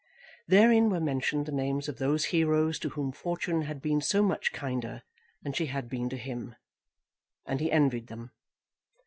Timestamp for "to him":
6.09-6.55